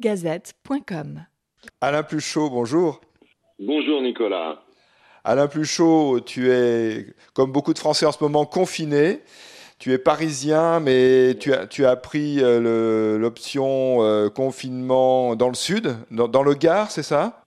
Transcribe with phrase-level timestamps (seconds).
[0.00, 1.26] gazette.com.
[1.80, 3.00] Alain Pluchot, bonjour.
[3.58, 4.62] Bonjour Nicolas.
[5.24, 9.20] Alain Pluchot, tu es, comme beaucoup de Français en ce moment, confiné.
[9.78, 15.54] Tu es parisien, mais tu as, tu as pris euh, l'option euh, confinement dans le
[15.54, 17.44] sud, dans, le Gard, c'est ça?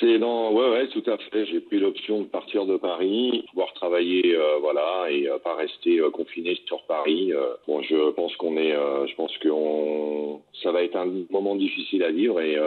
[0.00, 1.46] C'est dans, ouais, ouais, tout à fait.
[1.46, 6.58] J'ai pris l'option de partir de Paris, pouvoir travailler, euh, voilà, et pas rester confiné
[6.66, 7.32] sur Paris.
[7.66, 9.48] bon, je pense qu'on est, je pense que
[10.62, 12.58] ça va être un moment difficile à vivre et,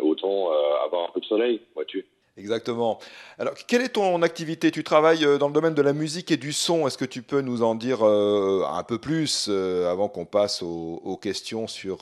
[0.00, 0.50] autant
[0.84, 2.06] avoir un peu de soleil, vois-tu.
[2.40, 2.98] Exactement.
[3.38, 4.70] Alors, quelle est ton activité?
[4.70, 6.86] Tu travailles euh, dans le domaine de la musique et du son.
[6.86, 10.62] Est-ce que tu peux nous en dire euh, un peu plus euh, avant qu'on passe
[10.62, 12.00] aux, questions sur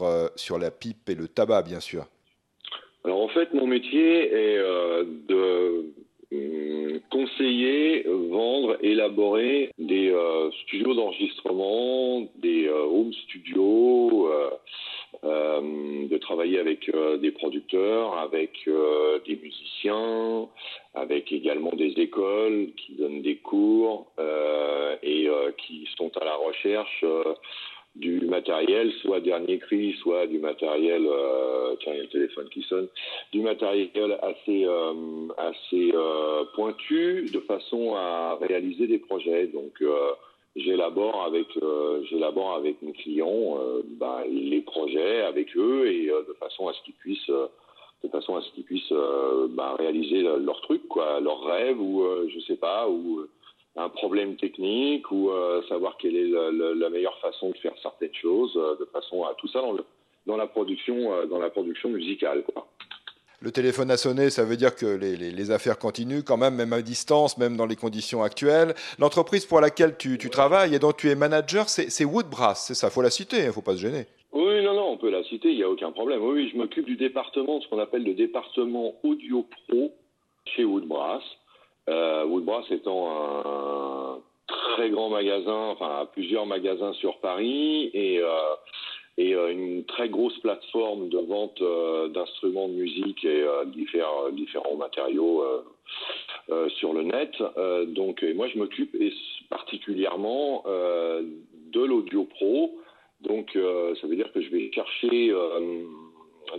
[0.59, 2.07] la pipe et le tabac, bien sûr?
[3.05, 5.85] Alors, en fait, mon métier est de
[6.33, 10.15] hum, conseiller, vendre, élaborer des
[10.65, 14.29] studios d'enregistrement, des home studios
[15.25, 20.49] euh, de travailler avec euh, des producteurs, avec euh, des musiciens,
[20.95, 24.13] avec également des écoles qui donnent des cours
[25.03, 27.05] et qui sont à la recherche
[27.99, 31.03] du matériel, soit dernier cri, soit du matériel,
[31.81, 32.89] tiens, il y a le téléphone qui sonne,
[33.33, 34.67] du matériel assez,
[35.37, 35.93] assez
[36.55, 39.47] pointu de façon à réaliser des projets.
[39.49, 39.83] Donc,
[40.59, 46.23] j'élabore avec euh, j'élabore avec mes clients euh, bah, les projets avec eux et euh,
[46.29, 48.93] de façon à ce qu'ils puissent de façon à ce qu'ils puissent
[49.51, 53.27] bah, réaliser leur truc quoi leur rêve ou je sais pas ou
[53.79, 55.31] un problème technique ou
[55.69, 59.61] savoir quelle est la, meilleure façon de faire certaines choses de façon à tout ça
[59.61, 59.85] dans, le,
[60.27, 62.67] dans la production dans la production musicale quoi
[63.41, 66.83] le téléphone a sonné, ça veut dire que les, affaires continuent quand même, même à
[66.83, 68.75] distance, même dans les conditions actuelles.
[68.99, 73.01] L'entreprise pour laquelle tu, travailles et dont tu es manager, c'est Woodbrass, c'est ça, faut
[73.01, 74.07] la citer, il hein, ne faut pas se gêner.
[74.33, 76.21] Oui, non, non, on peut la citer, il n'y a aucun problème.
[76.21, 79.93] Oui, je m'occupe du département, ce qu'on appelle le département audio pro
[80.45, 81.23] chez Woodbrass.
[81.89, 88.29] Euh, Woodbrass étant un très grand magasin, enfin plusieurs magasins sur Paris et euh,
[89.19, 91.63] euh, une très grosse plateforme de vente
[92.13, 95.45] d'instruments de musique et différents, différents matériaux
[96.77, 97.33] sur le net.
[97.89, 98.97] donc, moi, je m'occupe
[99.51, 102.79] particulièrement de l'audio pro.
[103.23, 103.51] Donc,
[104.01, 105.33] ça veut dire que je vais chercher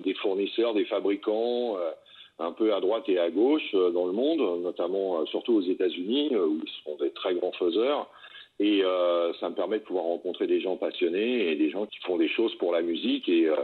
[0.04, 1.78] des fournisseurs, des fabricants
[2.40, 6.60] un peu à droite et à gauche dans le monde, notamment surtout aux États-Unis, où
[6.64, 8.10] ils sont des très grands faiseurs.
[8.62, 11.98] Et euh, ça me permet de pouvoir rencontrer des gens passionnés et des gens qui
[12.00, 13.56] font des choses pour la musique et, euh,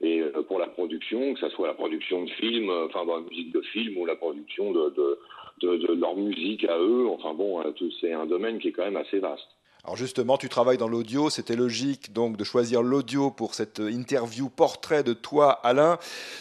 [0.00, 3.22] et euh, pour la production, que ce soit la production de films, enfin dans la
[3.22, 5.18] musique de film ou la production de, de,
[5.62, 7.08] de, de leur musique à eux.
[7.08, 7.64] Enfin bon,
[8.00, 9.48] c'est un domaine qui est quand même assez vaste.
[9.84, 14.48] Alors justement, tu travailles dans l'audio, c'était logique donc de choisir l'audio pour cette interview
[14.48, 15.98] portrait de toi, Alain.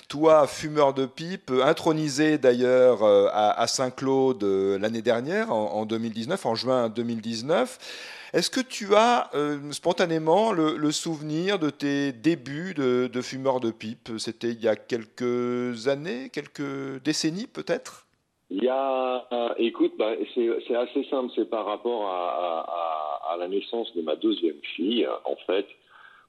[0.08, 6.56] Toi, fumeur de pipe, intronisé d'ailleurs euh, à Saint-Claude euh, l'année dernière, en 2019, en
[6.56, 8.30] juin 2019.
[8.32, 14.12] Est-ce que tu as euh, spontanément le, souvenir de tes débuts de, fumeur de pipe?
[14.20, 18.08] C'était il y a quelques années, quelques décennies peut-être?
[18.50, 19.26] Il y a,
[19.58, 25.08] écoute, bah, c'est assez simple, c'est par rapport à la naissance de ma deuxième fille,
[25.26, 25.68] en fait,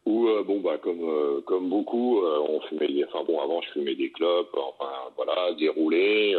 [0.06, 3.62] où euh, bon bah comme euh, comme beaucoup, euh, on fumait, des, enfin bon avant
[3.62, 6.37] je fumais des clopes, enfin voilà, déroulé,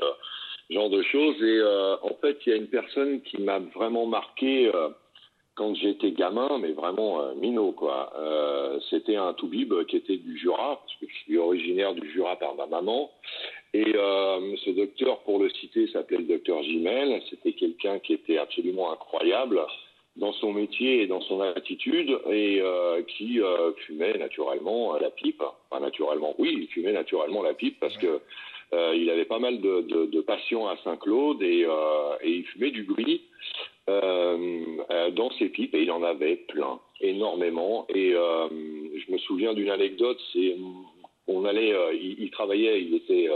[0.70, 1.42] genre de choses.
[1.42, 1.62] Et
[2.04, 4.72] en fait, il y a une personne qui m'a vraiment marqué
[5.56, 8.14] quand j'étais gamin, mais vraiment minot quoi.
[8.90, 12.56] C'était un toubib qui était du Jura, parce que je suis originaire du Jura par
[12.56, 13.12] ma maman.
[13.74, 17.22] Et ce docteur, pour le citer, s'appelait le docteur Gimel.
[17.30, 19.62] C'était quelqu'un qui était absolument incroyable
[20.16, 25.44] dans son métier et dans son attitude et euh, qui euh, fumait naturellement la pipe.
[25.70, 28.22] Enfin, naturellement, oui, il fumait naturellement la pipe parce que
[28.74, 32.44] euh, il avait pas mal de, de, de patients à Saint-Claude et, euh, et, il
[32.46, 33.22] fumait du gris
[33.90, 37.86] euh, dans ses pipes et il en avait plein, énormément.
[37.90, 40.56] Et je me souviens d'une anecdote, c'est
[41.28, 43.29] on allait, il, il, travaillait, il était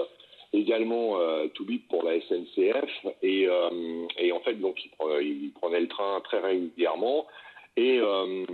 [0.54, 5.88] également euh, Toubib pour la SNCF et, euh, et en fait donc il, prenait le
[5.88, 7.28] train très régulièrement.
[7.78, 8.46] Et euh,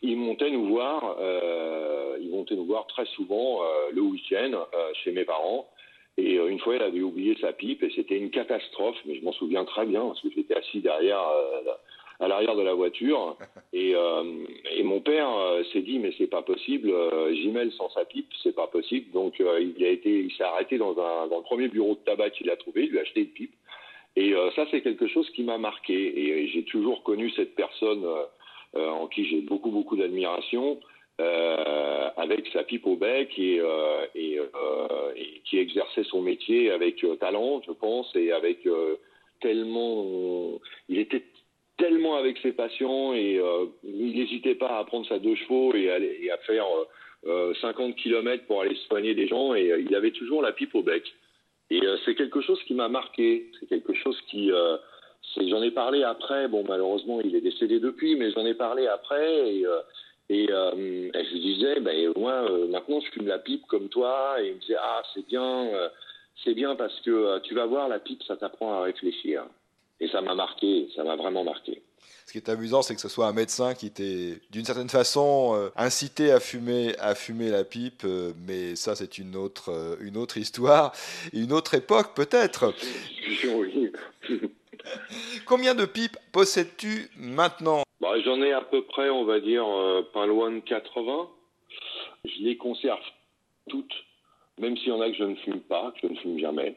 [0.00, 4.92] il montait nous voir euh, il montait nous voir très souvent euh, le week-end euh,
[5.02, 5.68] chez mes parents.
[6.16, 8.96] Et une fois il avait oublié sa pipe et c'était une catastrophe.
[9.04, 11.20] Mais je m'en souviens très bien parce que j'étais assis derrière
[12.20, 13.36] à l'arrière de la voiture.
[13.72, 17.90] Et, euh, et mon père euh, s'est dit mais c'est pas possible, euh, Gimel sans
[17.90, 19.10] sa pipe, c'est pas possible.
[19.10, 22.30] Donc il a été, il s'est arrêté dans un dans le premier bureau de tabac
[22.30, 23.54] qu'il a trouvé, il lui a acheté une pipe.
[24.14, 25.94] Et ça c'est quelque chose qui m'a marqué.
[25.94, 28.06] Et, j'ai toujours connu cette personne
[28.76, 30.78] en qui j'ai beaucoup beaucoup d'admiration.
[31.18, 33.60] avec sa pipe au bec et,
[34.14, 34.38] et,
[35.16, 38.68] et, qui exerçait son métier avec talent, je pense, et avec
[39.40, 41.24] tellement, il était
[41.76, 43.40] tellement avec ses patients et
[43.82, 45.84] il n'hésitait pas à prendre sa deux chevaux et,
[46.22, 46.66] et à faire
[47.60, 51.02] 50 km pour aller soigner des gens et il avait toujours la pipe au bec.
[51.70, 54.52] Et c'est quelque chose qui m'a marqué, c'est quelque chose qui
[55.36, 56.48] J'en ai parlé après.
[56.48, 59.54] Bon, malheureusement, il est décédé depuis, mais j'en ai parlé après.
[59.54, 59.80] Et, euh,
[60.28, 64.36] et, euh, je disais, ben, moi, euh, maintenant, je fume la pipe comme toi.
[64.40, 65.70] Et il me disait, ah, c'est bien,
[66.44, 69.44] c'est bien parce que tu vas voir, la pipe, ça t'apprend à réfléchir.
[70.04, 71.82] Et ça m'a marqué, ça m'a vraiment marqué.
[72.26, 75.70] Ce qui est amusant, c'est que ce soit un médecin qui t'ait, d'une certaine façon,
[75.76, 78.04] incité à fumer, à fumer la pipe,
[78.46, 80.92] mais ça, c'est une autre, une autre histoire,
[81.32, 82.74] une autre époque peut-être.
[85.46, 87.82] Combien de pipes possèdes-tu maintenant?
[88.00, 91.28] Bah, J'en ai à peu près, on va dire, euh, pas loin de 80.
[92.24, 93.00] Je les conserve
[93.68, 93.92] toutes,
[94.58, 96.76] même s'il y en a que je ne fume pas, que je ne fume jamais.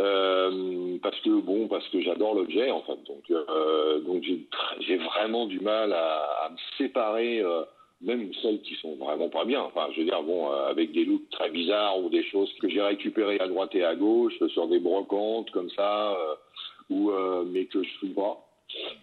[0.00, 2.98] Euh, parce que bon, parce que j'adore l'objet en fait.
[3.06, 7.42] Donc, euh, donc j'ai vraiment du mal à, me séparer,
[8.00, 9.62] même celles qui sont vraiment pas bien.
[9.62, 12.82] Enfin, je veux dire, bon, avec des looks très bizarres ou des choses que j'ai
[12.82, 16.16] récupérées à droite et à gauche sur des brocantes comme ça
[16.90, 18.44] ou, euh, mais que je suis pas.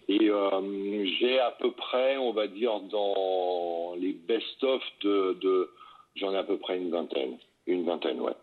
[0.08, 5.70] Et euh, j'ai à peu près, on va dire, dans les best-of de, de
[6.16, 7.38] j'en ai à peu près une vingtaine.
[7.68, 8.36] Une vingtaine, ouais.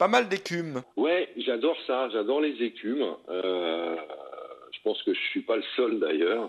[0.00, 0.80] Pas mal d'écumes.
[0.96, 3.04] Ouais, j'adore ça, j'adore les écumes.
[3.28, 3.96] Euh,
[4.72, 6.48] je pense que je suis pas le seul d'ailleurs.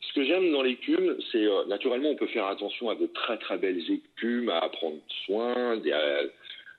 [0.00, 3.58] Ce que j'aime dans l'écume, c'est naturellement on peut faire attention à de très très
[3.58, 5.92] belles écumes, à prendre soin, des,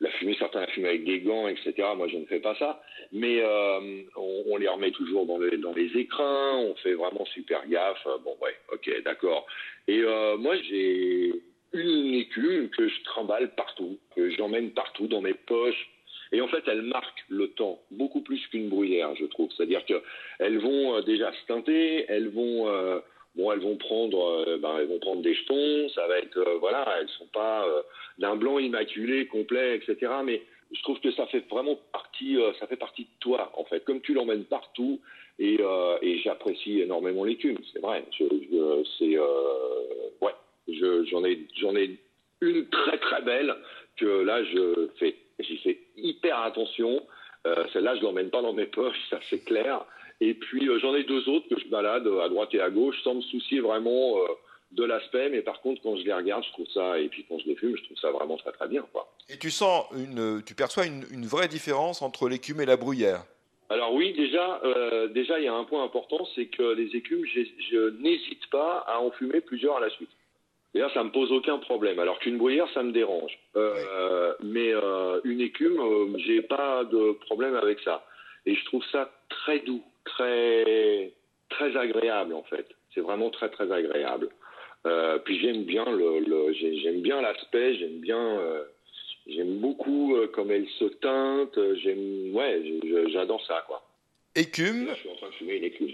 [0.01, 1.73] la fumée, certains la fument avec des gants, etc.
[1.95, 2.83] Moi, je ne fais pas ça.
[3.13, 8.05] Mais euh, on, les remet toujours dans, les écrins, on fait vraiment super gaffe.
[8.25, 9.47] Bon, ouais, ok, d'accord.
[9.87, 11.31] Et euh, moi, j'ai
[11.71, 15.87] une écume que je trimballe partout, que j'emmène partout dans mes poches.
[16.31, 19.49] Et en fait, elles marquent le temps beaucoup plus qu'une bruyère, je trouve.
[19.55, 22.67] C'est-à-dire qu'elles vont euh, déjà se teinter, elles vont
[23.35, 26.57] bon, elles vont prendre, euh, ben, elles vont prendre des jetons, ça va être, euh,
[26.59, 27.81] voilà, elles sont pas euh,
[28.17, 30.11] d'un blanc immaculé, complet, etc.
[30.23, 30.41] Mais
[30.71, 33.83] je trouve que ça fait vraiment partie, ça fait partie de toi, en fait.
[33.83, 35.01] Comme tu l'emmènes partout,
[35.37, 35.59] et,
[36.01, 38.05] et j'apprécie énormément l'écume, c'est vrai.
[38.17, 38.23] Je,
[38.97, 40.33] c'est, ouais,
[41.09, 41.97] j'en ai, j'en ai
[42.39, 43.53] une très très belle
[43.97, 47.05] que là je fais, j'y fais hyper attention.
[47.73, 49.85] Celle-là, je l'emmène pas dans mes poches, ça c'est clair.
[50.21, 52.95] Et puis euh, j'en ai deux autres que je balade à droite et à gauche
[53.03, 54.27] sans me soucier vraiment euh,
[54.71, 57.39] de l'aspect, mais par contre quand je les regarde, je trouve ça, et puis quand
[57.39, 58.85] je les fume, je trouve ça vraiment très très bien.
[58.93, 59.11] Quoi.
[59.29, 63.23] Et tu sens une, tu perçois une, une vraie différence entre l'écume et la bruyère?
[63.69, 67.25] Alors oui, déjà, euh, déjà il y a un point important, c'est que les écumes,
[67.25, 70.09] je, n'hésite pas à en fumer plusieurs à la suite.
[70.73, 71.99] D'ailleurs, ça me pose aucun problème.
[71.99, 73.37] Alors qu'une bruyère, ça me dérange.
[73.55, 78.05] Euh, Mais euh, une écume, euh, j'ai pas de problème avec ça.
[78.45, 81.11] Et je trouve ça très doux très
[81.49, 82.67] très agréable en fait.
[82.93, 84.29] C'est vraiment très très agréable.
[84.87, 88.39] Euh, puis j'aime bien le, j'aime bien l'aspect, j'aime bien
[89.27, 92.63] j'aime beaucoup comme elle se teinte, j'aime ouais,
[93.11, 93.85] j'adore ça quoi.
[94.33, 94.87] Écume.
[94.89, 95.91] je suis en train de fumer une écume.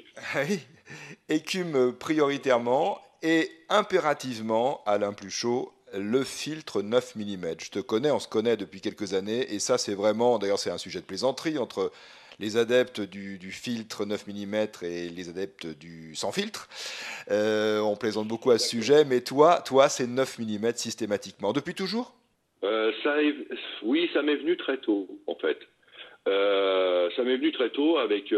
[1.29, 7.45] écume prioritairement et impérativement, Alain Pluchot, le filtre 9 mm.
[7.59, 10.69] Je te connais, on se connaît depuis quelques années, et ça c'est vraiment, d'ailleurs c'est
[10.69, 11.91] un sujet de plaisanterie entre
[12.39, 16.67] les adeptes du, filtre 9 mm et les adeptes du sans filtre.
[17.31, 21.53] Euh, on plaisante beaucoup à ce sujet, mais toi, toi c'est 9 mm systématiquement.
[21.53, 22.13] Depuis toujours?
[22.63, 23.15] Euh, ça
[23.83, 25.57] Oui, ça m'est venu très tôt, en fait.
[26.27, 28.33] Euh, ça m'est venu très tôt avec,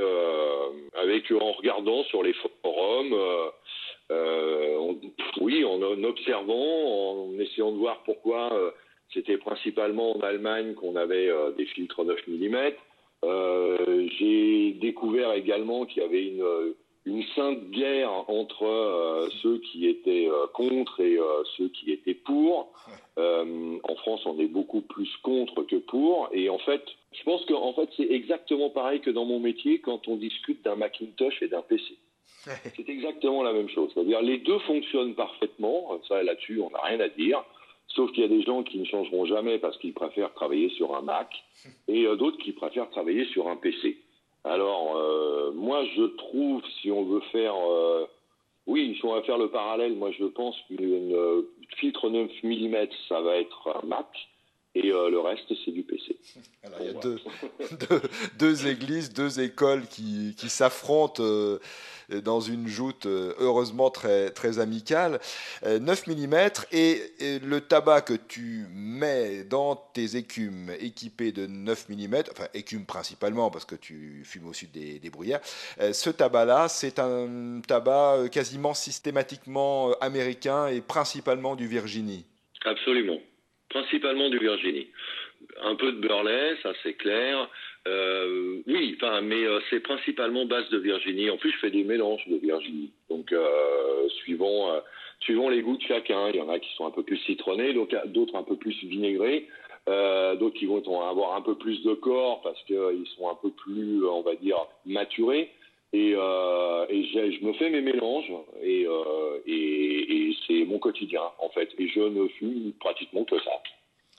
[0.96, 3.16] avec en regardant sur les forums,
[5.42, 8.74] oui, en, en, observant, en essayant de voir pourquoi
[9.14, 12.72] c'était principalement en Allemagne qu'on avait des filtres 9 mm.
[13.26, 16.74] Euh, j'ai découvert également qu'il y avait une,
[17.06, 21.18] une sainte guerre entre euh, ceux qui étaient euh, contre et
[21.58, 22.72] ceux qui étaient pour.
[23.18, 26.30] en France, on est beaucoup plus contre que pour.
[26.32, 29.80] Et en fait, je pense que en fait, c'est exactement pareil que dans mon métier
[29.80, 31.98] quand on discute d'un Macintosh et d'un PC.
[32.76, 33.92] C'est exactement la même chose.
[33.94, 36.00] C'est-à-dire les deux fonctionnent parfaitement.
[36.08, 37.44] Ça, là-dessus, on n'a rien à dire.
[37.90, 40.96] Sauf qu'il y a des gens qui ne changeront jamais parce qu'ils préfèrent travailler sur
[40.96, 41.44] un Mac
[41.88, 43.98] et euh, d'autres qui préfèrent travailler sur un PC.
[44.44, 48.06] Alors, euh, moi, je trouve, si on veut faire, euh,
[48.68, 51.44] oui, si on va faire le parallèle, moi, je pense qu'une
[51.78, 52.76] filtre 9 mm,
[53.10, 54.08] ça va être un Mac,
[54.76, 56.16] et euh, le reste, c'est du PC.
[56.80, 56.94] il y a
[58.38, 61.60] deux, églises, deux écoles qui, s'affrontent euh,
[62.24, 65.20] dans une joute euh, heureusement très, très amicale.
[65.66, 66.36] 9 mm
[66.72, 67.02] et,
[67.44, 73.50] le tabac que tu mets dans tes écumes équipées de 9 mm, enfin écumes principalement
[73.50, 75.42] parce que tu fumes au sud des, des bruyères,
[75.80, 82.26] ce tabac-là, c'est un tabac quasiment systématiquement américain et principalement du Virginie.
[82.66, 83.20] Absolument
[83.70, 84.88] principalement du Virginie.
[85.62, 87.50] Un peu de Burley, ça c'est clair.
[87.88, 91.30] Euh, oui, enfin, mais euh, c'est principalement base de Virginie.
[91.30, 92.92] En plus, je fais des mélanges de Virginie.
[93.10, 94.80] Donc, euh, suivant, euh,
[95.22, 97.74] suivant les goûts de chacun, il y en a qui sont un peu plus citronnés,
[97.74, 99.48] d'autres un peu plus vinaigrés,
[99.88, 104.06] d'autres qui vont avoir un peu plus de corps parce qu'ils sont un peu plus,
[104.06, 105.50] on va dire, maturés.
[105.92, 108.32] Et, euh, et je me fais mes mélanges
[108.62, 111.70] et, euh, et, et c'est mon quotidien en fait.
[111.80, 113.52] Et je ne fume pratiquement que ça.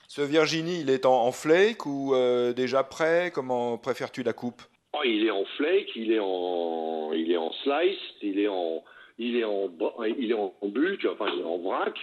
[0.08, 3.30] Ce Virginie, il est en, flake ou euh, déjà prêt?
[3.32, 4.62] Comment préfères-tu la coupe?
[4.92, 8.82] Oh, Il est en flake, il est en, il est en slice, il est en,
[9.18, 9.70] il est en,
[10.18, 11.96] il est en bulk, enfin il est en vrac.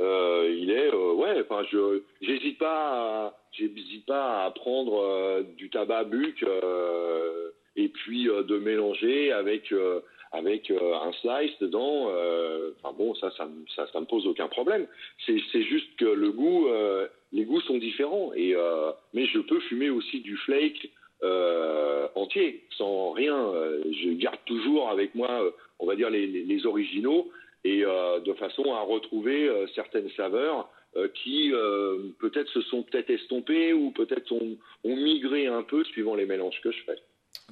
[0.00, 6.44] Il est, ouais, enfin je, j'hésite pas, j'hésite pas à prendre du tabac bulk
[7.76, 10.00] et puis euh, de mélanger avec euh,
[10.32, 12.10] avec euh, un slice dedans.
[12.82, 14.86] Enfin bon, ça, ça, ça, ça me pose aucun problème.
[15.26, 16.66] C'est juste que le goût,
[17.32, 18.32] les goûts sont différents.
[18.34, 18.52] Et
[19.12, 20.90] mais je peux fumer aussi du flake
[22.16, 23.52] entier, sans rien.
[23.84, 27.30] je garde toujours avec moi, on va dire les, les, originaux,
[27.62, 30.68] et de façon à retrouver certaines saveurs
[31.22, 31.52] qui
[32.18, 36.60] peut-être se sont peut-être estompées ou peut-être ont, ont migré un peu suivant les mélanges
[36.60, 36.98] que je fais.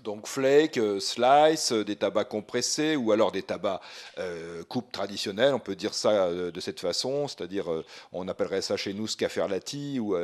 [0.03, 3.81] Donc flake, euh, slice, euh, des tabacs compressés ou alors des tabacs
[4.19, 7.67] euh, coupe traditionnels, on peut dire ça euh, de cette façon, c'est-à-dire
[8.13, 10.17] on appellerait ça chez nous scaferlati ou,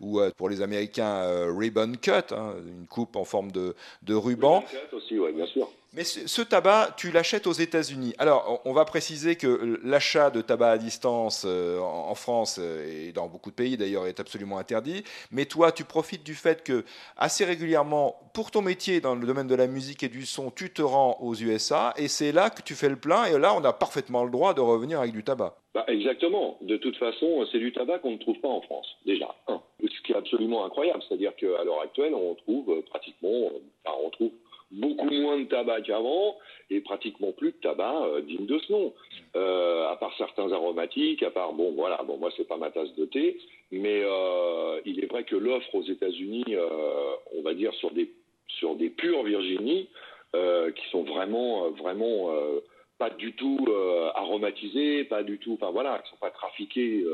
[0.00, 1.22] ou pour les Américains
[1.56, 4.64] ribbon cut, hein, une coupe en forme de, de ruban.
[5.96, 8.12] Mais ce, tabac, tu l'achètes aux États-Unis.
[8.18, 13.12] Alors, on va préciser que l'achat de tabac à distance euh, en France euh, et
[13.12, 15.04] dans beaucoup de pays d'ailleurs est absolument interdit.
[15.30, 16.84] Mais toi, tu profites du fait que
[17.16, 20.70] assez régulièrement, pour ton métier dans le domaine de la musique et du son, tu
[20.70, 23.24] te rends aux USA et c'est là que tu fais le plein.
[23.24, 25.56] Et là, on a parfaitement le droit de revenir avec du tabac.
[25.72, 26.58] Bah, exactement.
[26.60, 29.34] De toute façon, c'est du tabac qu'on ne trouve pas en France, déjà.
[29.48, 33.46] Ce qui est absolument incroyable, c'est-à-dire qu'à l'heure actuelle, on trouve pratiquement,
[33.82, 34.30] enfin, on trouve
[34.70, 36.36] beaucoup moins de tabac qu'avant
[36.70, 38.94] et pratiquement plus de tabac euh, digne de ce nom.
[39.36, 42.94] Euh, à part certains aromatiques, à part bon voilà, bon moi c'est pas ma tasse
[42.96, 43.38] de thé,
[43.70, 46.44] mais euh, il est vrai que l'offre aux États-Unis,
[47.36, 48.10] on va dire sur des
[48.48, 49.88] sur des pures Virginie,
[50.32, 52.30] qui sont vraiment vraiment
[52.98, 53.66] pas du tout
[54.14, 57.04] aromatisées, pas du tout, enfin voilà, qui sont pas trafiquées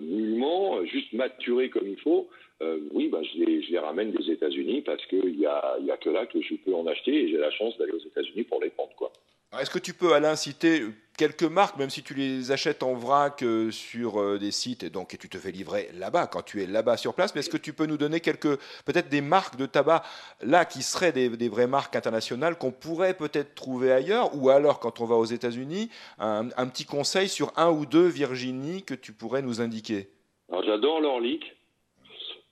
[0.00, 2.28] nullement, juste maturées comme il faut.
[2.64, 5.90] Euh, oui, bah, je, les, je, les, ramène des États-Unis parce qu'il n'y a, y
[5.90, 8.44] a que là que je peux en acheter et j'ai la chance d'aller aux États-Unis
[8.44, 8.94] pour les prendre.
[8.96, 9.12] Quoi.
[9.60, 10.82] Est-ce que tu peux, Alain, citer
[11.16, 14.90] quelques marques, même si tu les achètes en vrac euh, sur euh, des sites et
[14.90, 17.50] donc et tu te fais livrer là-bas quand tu es là-bas sur place, mais est-ce
[17.50, 20.02] que tu peux nous donner quelques, peut-être des marques de tabac
[20.42, 24.80] là qui seraient des, des vraies marques internationales qu'on pourrait peut-être trouver ailleurs, ou alors
[24.80, 28.94] quand on va aux États-Unis, un, un, petit conseil sur un ou deux Virginie que
[28.94, 30.08] tu pourrais nous indiquer?
[30.50, 31.54] Alors j'adore l'Orlic.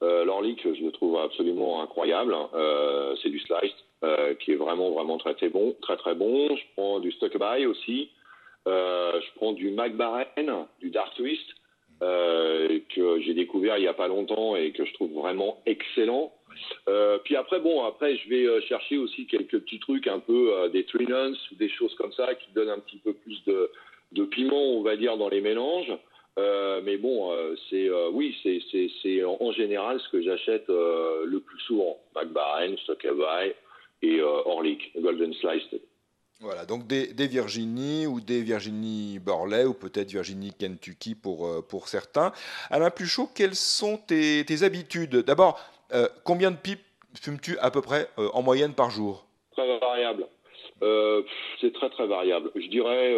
[0.02, 2.34] Euh, L'Orlic, je le trouve absolument incroyable.
[2.54, 6.54] Euh, c'est du slice euh, qui est vraiment vraiment très très bon, très très bon.
[6.56, 8.10] Je prends du Stuckby aussi.
[8.66, 11.48] Euh, je prends du McBaren, du Dark Twist
[12.02, 16.32] euh, que j'ai découvert il y a pas longtemps et que je trouve vraiment excellent.
[17.24, 21.34] Puis après, bon, après, je vais chercher aussi quelques petits trucs, un peu des Trinons
[21.52, 23.70] des choses comme ça qui donnent un petit peu plus de,
[24.12, 25.92] de piment, on va dire, dans les mélanges.
[26.38, 31.60] Euh, mais bon, euh, c'est euh, oui, c'est en général ce que j'achète le plus
[31.60, 31.98] souvent.
[32.14, 33.54] McBaren, Stockaway
[34.02, 35.80] et Orlick, Golden Sliced.
[36.40, 41.86] Voilà, donc des, des, Virginie ou des Virginie Burley ou peut-être Virginie Kentucky pour, pour
[41.86, 42.32] certains.
[42.68, 45.18] Alain Pluchot, quelles sont tes, tes habitudes?
[45.18, 45.60] D'abord,
[46.24, 46.82] combien de pipes
[47.14, 49.24] fumes-tu à peu près en moyenne par jour?
[49.52, 50.26] Très variable.
[51.60, 52.50] c'est très très variable.
[52.56, 53.14] Je dirais,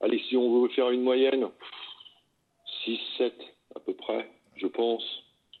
[0.00, 1.48] allez, si on veut faire une moyenne,
[2.88, 3.34] 6, 7
[3.76, 4.26] à peu près,
[4.56, 5.04] je pense.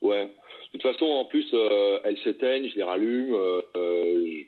[0.00, 0.24] Ouais.
[0.24, 3.34] De toute façon, en plus, euh, elles s'éteignent, je les rallume.
[3.34, 4.42] Euh, euh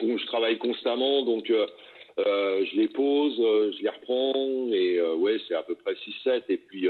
[0.00, 5.62] je, je, travaille constamment, donc je les pose, je les reprends, et ouais, c'est à
[5.62, 5.92] peu près
[6.24, 6.44] 6-7.
[6.48, 6.88] Et puis,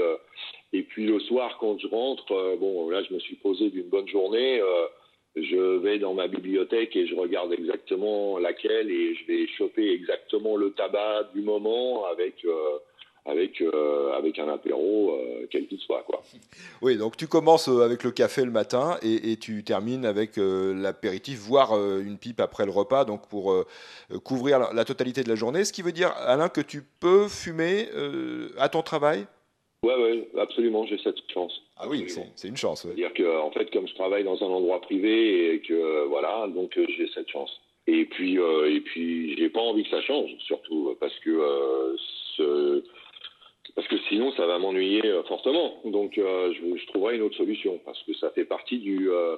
[0.71, 4.07] et puis le soir, quand je rentre, bon, là, je me suis posé d'une bonne
[4.07, 4.61] journée.
[5.35, 10.55] je vais dans ma bibliothèque et je regarde exactement laquelle et je vais choper exactement
[10.55, 12.45] le tabac du moment avec
[13.25, 16.03] avec, euh, avec un apéro, euh, quel qu'il soit.
[16.03, 16.21] Quoi.
[16.81, 21.39] Oui, donc tu commences euh, avec le café le matin et, tu termines avec l'apéritif,
[21.39, 23.55] voire une pipe après le repas, donc pour
[24.23, 25.63] couvrir la, totalité de la journée.
[25.63, 27.87] Ce qui veut dire, Alain, que tu peux fumer
[28.57, 29.25] à ton travail?
[29.83, 31.61] Oui, ouais, absolument, j'ai cette chance.
[31.77, 32.83] Ah oui, c'est une chance.
[32.83, 36.71] C'est-à-dire que, en fait, comme je travaille dans un endroit privé et que, voilà, donc
[36.75, 37.61] j'ai cette chance.
[37.87, 41.95] Et puis, et puis, j'ai pas envie que ça change, surtout parce que
[42.37, 42.83] ce
[43.75, 45.81] parce que sinon ça va m'ennuyer euh, fortement.
[45.85, 49.37] Donc euh, je, trouverai une autre solution parce que ça fait partie du euh,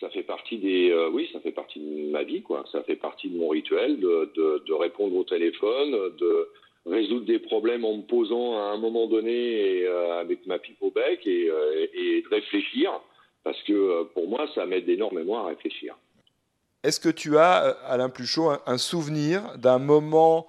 [0.00, 2.64] ça fait partie des oui ça fait partie de ma vie quoi.
[2.72, 6.48] Ça fait partie de mon rituel de, répondre au téléphone, de
[6.86, 10.90] résoudre des problèmes en me posant à un moment donné et, avec ma pipe au
[10.90, 11.50] bec et,
[11.94, 12.98] et, de réfléchir
[13.44, 15.96] parce que pour moi ça m'aide énormément à réfléchir.
[16.82, 20.46] Est-ce que tu as Alain Pluchot un souvenir d'un moment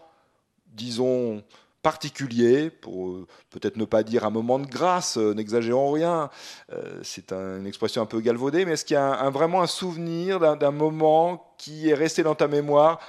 [0.73, 1.43] disons
[1.81, 6.29] particulier, pour euh, peut-être ne pas dire un moment de grâce, euh, n'exagérons rien,
[6.71, 10.39] euh, c'est une expression un peu galvaudée, mais est-ce qu'il y a vraiment un souvenir
[10.39, 12.99] d'un moment qui est resté dans ta mémoire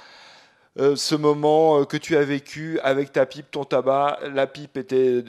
[0.75, 5.23] ce moment que tu as vécu avec ta pipe, ton tabac, la pipe était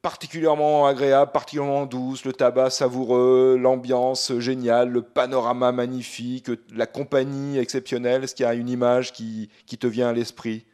[0.00, 8.24] particulièrement agréable, particulièrement douce, le tabac savoureux, l'ambiance géniale, le panorama magnifique, la compagnie exceptionnelle.
[8.24, 10.64] Est-ce qu'il y a une image qui, qui te vient à l'esprit?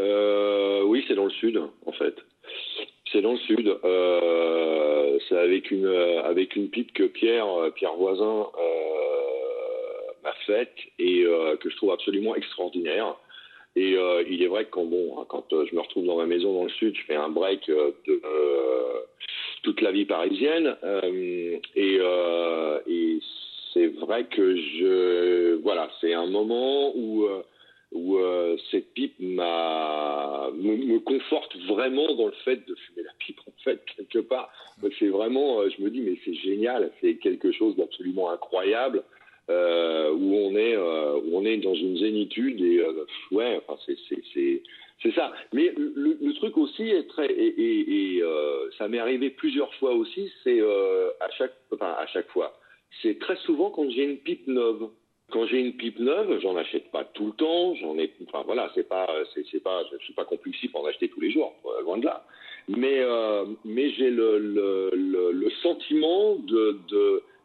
[0.00, 2.14] Euh, Oui, c'est dans le sud, en fait.
[3.12, 3.76] C'est dans le sud.
[3.84, 8.46] Euh, c'est avec une euh, avec une pipe que Pierre Pierre Voisin
[10.22, 11.24] m'a faite et
[11.60, 13.16] que je trouve absolument extraordinaire.
[13.76, 13.96] Et
[14.28, 16.70] il est vrai que quand bon, quand je me retrouve dans ma maison dans le
[16.70, 18.22] sud, je fais un break de
[19.62, 23.20] toute la vie parisienne et, et
[23.72, 27.28] c'est vrai que je voilà, c'est un moment où
[27.92, 33.12] où euh, cette pipe m'a me, me, conforte vraiment dans le fait de fumer la
[33.18, 34.52] pipe en fait quelque part.
[34.98, 39.02] C'est vraiment euh, je me dis mais c'est génial c'est quelque chose d'absolument incroyable
[39.50, 43.80] euh, où on est euh, où on est dans une zénitude et euh, ouais enfin
[43.84, 44.62] c'est c'est c'est
[45.02, 45.32] c'est ça.
[45.52, 48.22] Mais le, le, truc aussi est très et, et, et
[48.78, 52.60] ça m'est arrivé plusieurs fois aussi c'est à chaque enfin à chaque fois.
[53.02, 54.90] C'est très souvent quand j'ai une pipe neuve
[55.30, 57.74] quand j'ai une pipe neuve, j'en achète pas tout le temps.
[57.76, 61.20] J'en ai, enfin voilà, c'est pas, c'est, pas, je suis pas compulsif en acheter tous
[61.20, 62.24] les jours, euh, loin de là.
[62.68, 66.78] Mais, euh, mais j'ai le, le, le, sentiment de,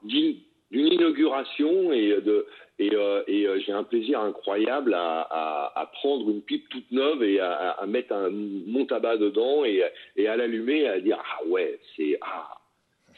[0.03, 0.36] d'une,
[0.71, 2.45] inauguration et de,
[2.79, 7.23] et, euh, et j'ai un plaisir incroyable à, à, à, prendre une pipe toute neuve
[7.23, 9.83] et à, à mettre un, mon tabac dedans et,
[10.17, 12.49] et à l'allumer et à dire ah ouais, c'est ah,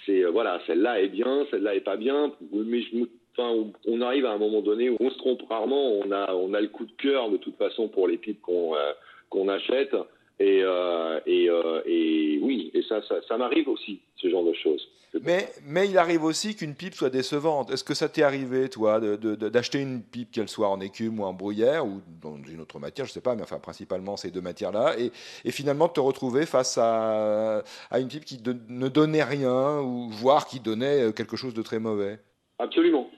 [0.06, 4.32] c'est voilà, celle-là est bien, celle-là est pas bien, mais je me on arrive à
[4.32, 5.91] un moment donné où on se trompe rarement.
[5.91, 8.76] On a, on a le coup de cœur de toute façon pour les pipes qu'on
[8.76, 8.93] euh,
[9.30, 9.95] qu'on achète.
[10.39, 14.88] Et, euh, et, euh, et, oui, et ça, ça, m'arrive aussi, ce genre de choses.
[15.23, 17.71] Mais, mais il arrive aussi qu'une pipe soit décevante.
[17.71, 21.34] Est-ce que ça t'est arrivé, toi, d'acheter une pipe, qu'elle soit en écume ou en
[21.34, 24.41] bruyère, ou dans une autre matière, je ne sais pas, mais enfin, principalement ces deux
[24.41, 25.12] matières-là, et,
[25.43, 30.10] et, finalement de te retrouver face à, à une pipe qui ne donnait rien, ou
[30.10, 32.19] voire qui donnait quelque chose de très mauvais?
[32.60, 33.10] Absolument.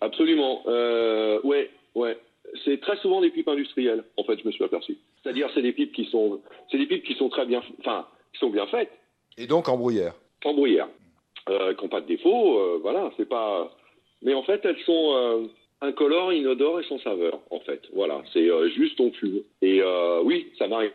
[0.00, 0.62] Absolument.
[0.66, 2.18] Euh, ouais, ouais.
[2.64, 4.96] C'est très souvent des pipes industrielles, en fait, je me suis aperçu.
[5.22, 8.38] C'est-à-dire, c'est des pipes qui sont, c'est des pipes qui sont très bien, enfin, qui
[8.38, 8.92] sont bien faites.
[9.36, 10.14] Et donc en bruyère.
[10.44, 10.88] En bruyère,
[11.48, 13.74] euh, qui n'ont pas de défaut, euh, voilà, c'est pas.
[14.22, 15.46] Mais en fait, elles sont euh,
[15.80, 17.82] incolores, inodores et sans saveur, en fait.
[17.92, 19.42] Voilà, c'est euh, juste on fume.
[19.62, 19.82] Et
[20.22, 20.92] oui, ça m'arrive.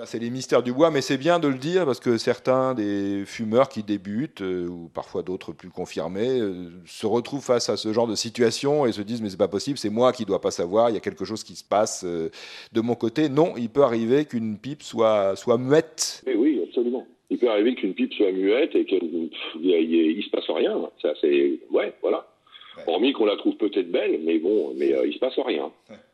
[0.00, 2.72] Ça, c'est les mystères du bois, mais c'est bien de le dire parce que certains
[2.72, 7.76] des fumeurs qui débutent, euh, ou parfois d'autres plus confirmés, euh, se retrouvent face à
[7.76, 10.40] ce genre de situation et se disent Mais c'est pas possible, c'est moi qui dois
[10.40, 12.30] pas savoir, il y a quelque chose qui se passe euh,
[12.72, 13.28] de mon côté.
[13.28, 16.22] Non, il peut arriver qu'une pipe soit, soit muette.
[16.26, 17.06] Et oui, absolument.
[17.28, 20.80] Il peut arriver qu'une pipe soit muette et qu'il ne se passe rien.
[21.02, 21.60] Ça, c'est.
[21.70, 22.26] Ouais, voilà.
[22.78, 22.84] Ouais.
[22.86, 25.70] Hormis qu'on la trouve peut-être belle, mais bon, mais il se passe rien.
[25.90, 25.96] Ouais.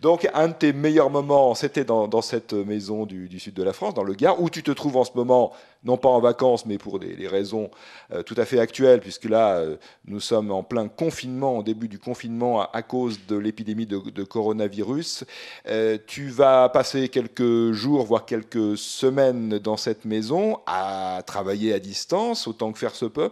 [0.00, 3.92] Donc, un de tes meilleurs moments, c'était dans, cette maison du, sud de la France,
[3.92, 5.52] dans le Gard, où tu te trouves en ce moment,
[5.84, 7.70] non pas en vacances, mais pour des, raisons
[8.12, 11.86] euh, tout à fait actuelles, puisque là, euh, nous sommes en plein confinement, au début
[11.86, 15.24] du confinement, à, cause de l'épidémie de, coronavirus.
[15.68, 21.78] Euh, tu vas passer quelques jours, voire quelques semaines dans cette maison, à travailler à
[21.78, 23.30] distance, autant que faire se peut.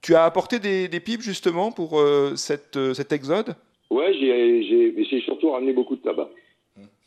[0.00, 2.00] tu as apporté des, pipes, justement, pour
[2.36, 3.56] cette, cet exode?
[3.90, 6.30] Ouais, j'ai surtout ramené beaucoup de tabac,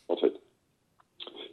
[0.09, 0.33] en fait.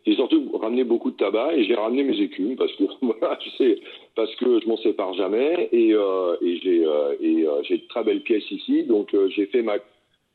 [0.07, 3.81] J'ai surtout ramené beaucoup de tabac et j'ai ramené mes écumes parce que voilà, sais,
[4.17, 7.87] parce que je m'en sépare jamais et, euh, et j'ai euh, et euh, j'ai de
[7.87, 9.77] très belles pièces ici, donc euh, j'ai fait ma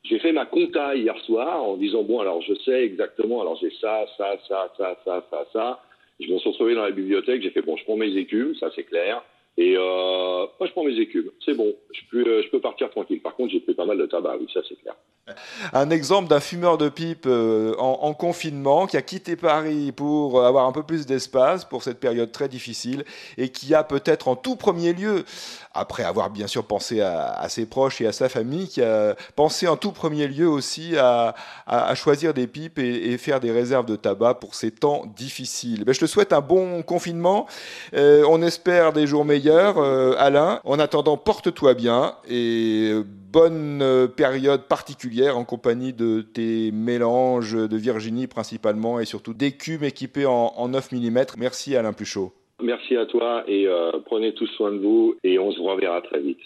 [0.04, 3.72] j'ai fait ma compta hier soir en disant bon alors je sais exactement alors j'ai
[3.82, 5.82] ça ça ça ça ça ça ça
[6.20, 8.70] Je me suis retrouvé dans la bibliothèque, j'ai fait bon, je prends mes écumes, ça
[8.76, 9.24] c'est clair.
[9.58, 11.32] Et euh, moi, je prends mes écumes.
[11.46, 13.22] C'est bon, je peux, euh, je peux partir tranquille.
[13.22, 14.96] Par contre, j'ai pris pas mal de tabac, oui, ça c'est clair.
[15.74, 20.68] Un exemple d'un fumeur de pipe euh, en, confinement qui a quitté Paris pour avoir
[20.68, 23.04] un peu plus d'espace pour cette période très difficile
[23.38, 25.24] et qui a peut-être en tout premier lieu,
[25.74, 29.68] après avoir bien sûr pensé à, ses proches et à sa famille, qui a pensé
[29.68, 31.34] en tout premier lieu aussi à,
[31.96, 35.86] choisir des pipes et, faire des réserves de tabac pour ces temps difficiles.
[35.88, 37.48] Je te souhaite un bon confinement.
[37.94, 40.60] on espère des jours meilleurs euh, Alain.
[40.64, 42.94] En attendant, porte-toi bien et
[43.32, 49.84] bonne euh, période particulière en compagnie de tes mélanges de Virginie principalement et surtout d'écumes
[49.84, 51.26] équipées en, 9 mm.
[51.38, 52.34] Merci Alain Pluchot.
[52.62, 56.22] Merci à toi et euh, prenez tous soin de vous et on se reverra très
[56.22, 56.40] vite.